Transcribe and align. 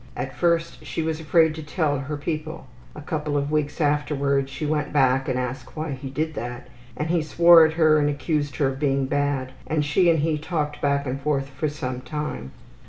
At 0.17 0.33
first 0.35 0.83
she 0.83 1.03
was 1.03 1.19
afraid 1.19 1.53
to 1.53 1.61
tell 1.61 1.99
her 1.99 2.17
people. 2.17 2.65
A 2.95 3.01
couple 3.03 3.37
of 3.37 3.51
weeks 3.51 3.79
afterward 3.79 4.49
she 4.49 4.65
went 4.65 4.91
back 4.91 5.29
and 5.29 5.37
asked 5.37 5.75
why 5.77 5.91
he 5.91 6.09
did 6.09 6.33
that, 6.33 6.69
and 6.97 7.11
he 7.11 7.21
swore 7.21 7.67
at 7.67 7.73
her 7.73 7.99
and 7.99 8.09
accused 8.09 8.55
her 8.55 8.69
of 8.69 8.79
being 8.79 9.05
bad, 9.05 9.51
and 9.67 9.85
she 9.85 10.09
and 10.09 10.21
he 10.21 10.39
talked 10.39 10.81
back 10.81 11.05
and 11.05 11.21
forth 11.21 11.49
for 11.49 11.69
some 11.69 12.01
time. 12.01 12.49